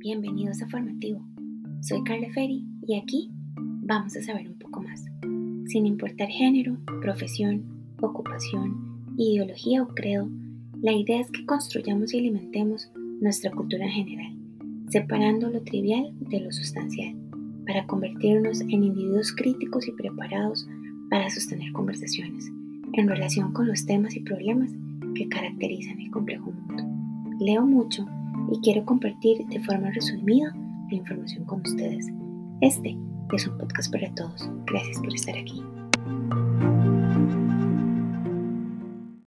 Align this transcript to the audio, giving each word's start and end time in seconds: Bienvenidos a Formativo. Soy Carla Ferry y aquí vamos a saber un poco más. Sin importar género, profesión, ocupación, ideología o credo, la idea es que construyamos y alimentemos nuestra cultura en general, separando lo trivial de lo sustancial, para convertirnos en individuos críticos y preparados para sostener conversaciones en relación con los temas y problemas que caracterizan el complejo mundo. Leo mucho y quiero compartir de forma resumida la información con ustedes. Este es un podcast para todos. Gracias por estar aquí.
Bienvenidos 0.00 0.60
a 0.60 0.68
Formativo. 0.68 1.26
Soy 1.80 2.04
Carla 2.04 2.28
Ferry 2.34 2.66
y 2.86 2.98
aquí 2.98 3.30
vamos 3.56 4.14
a 4.14 4.22
saber 4.22 4.46
un 4.50 4.58
poco 4.58 4.82
más. 4.82 5.02
Sin 5.64 5.86
importar 5.86 6.28
género, 6.28 6.76
profesión, 7.00 7.64
ocupación, 8.02 9.14
ideología 9.16 9.82
o 9.82 9.88
credo, 9.88 10.28
la 10.82 10.92
idea 10.92 11.20
es 11.20 11.30
que 11.30 11.46
construyamos 11.46 12.12
y 12.12 12.18
alimentemos 12.18 12.90
nuestra 13.22 13.50
cultura 13.50 13.86
en 13.86 13.92
general, 13.92 14.36
separando 14.90 15.48
lo 15.48 15.62
trivial 15.62 16.12
de 16.20 16.40
lo 16.40 16.52
sustancial, 16.52 17.16
para 17.66 17.86
convertirnos 17.86 18.60
en 18.60 18.84
individuos 18.84 19.32
críticos 19.32 19.88
y 19.88 19.92
preparados 19.92 20.68
para 21.08 21.30
sostener 21.30 21.72
conversaciones 21.72 22.46
en 22.92 23.08
relación 23.08 23.54
con 23.54 23.68
los 23.68 23.86
temas 23.86 24.14
y 24.16 24.20
problemas 24.20 24.70
que 25.14 25.30
caracterizan 25.30 25.98
el 25.98 26.10
complejo 26.10 26.52
mundo. 26.52 26.84
Leo 27.40 27.64
mucho 27.64 28.06
y 28.50 28.60
quiero 28.60 28.84
compartir 28.84 29.46
de 29.46 29.60
forma 29.60 29.90
resumida 29.90 30.54
la 30.90 30.96
información 30.96 31.44
con 31.44 31.60
ustedes. 31.60 32.06
Este 32.60 32.96
es 33.32 33.46
un 33.46 33.58
podcast 33.58 33.92
para 33.92 34.12
todos. 34.14 34.48
Gracias 34.66 34.98
por 34.98 35.14
estar 35.14 35.36
aquí. 35.36 35.62